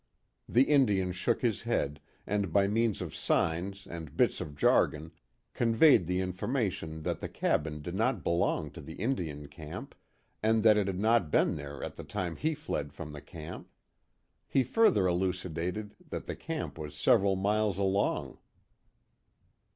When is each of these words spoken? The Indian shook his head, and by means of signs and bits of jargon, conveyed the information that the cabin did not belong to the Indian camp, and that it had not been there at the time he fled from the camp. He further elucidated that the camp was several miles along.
The 0.49 0.63
Indian 0.63 1.11
shook 1.11 1.43
his 1.43 1.61
head, 1.61 2.01
and 2.25 2.51
by 2.51 2.65
means 2.65 3.03
of 3.03 3.13
signs 3.15 3.85
and 3.85 4.17
bits 4.17 4.41
of 4.41 4.55
jargon, 4.55 5.11
conveyed 5.53 6.07
the 6.07 6.21
information 6.21 7.03
that 7.03 7.19
the 7.21 7.29
cabin 7.29 7.83
did 7.83 7.93
not 7.93 8.23
belong 8.23 8.71
to 8.71 8.81
the 8.81 8.95
Indian 8.95 9.47
camp, 9.47 9.93
and 10.41 10.63
that 10.63 10.75
it 10.75 10.87
had 10.87 10.97
not 10.99 11.29
been 11.29 11.55
there 11.55 11.83
at 11.83 11.97
the 11.97 12.03
time 12.03 12.35
he 12.37 12.55
fled 12.55 12.93
from 12.93 13.11
the 13.13 13.21
camp. 13.21 13.69
He 14.47 14.63
further 14.63 15.05
elucidated 15.05 15.93
that 16.09 16.25
the 16.25 16.35
camp 16.35 16.79
was 16.79 16.95
several 16.95 17.35
miles 17.35 17.77
along. 17.77 18.39